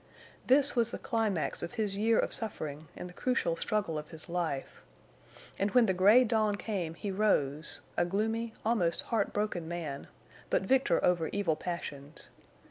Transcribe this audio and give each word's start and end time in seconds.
This 0.47 0.75
was 0.75 0.89
the 0.89 0.97
climax 0.97 1.61
of 1.61 1.75
his 1.75 1.95
year 1.95 2.17
of 2.17 2.33
suffering 2.33 2.87
and 2.97 3.07
the 3.07 3.13
crucial 3.13 3.55
struggle 3.55 3.99
of 3.99 4.09
his 4.09 4.27
life. 4.27 4.81
And 5.59 5.69
when 5.75 5.85
the 5.85 5.93
gray 5.93 6.23
dawn 6.23 6.55
came 6.55 6.95
he 6.95 7.11
rose, 7.11 7.81
a 7.95 8.03
gloomy, 8.05 8.51
almost 8.65 9.03
heartbroken 9.13 9.67
man, 9.67 10.07
but 10.49 10.63
victor 10.63 11.05
over 11.05 11.27
evil 11.27 11.55
passions. 11.55 12.29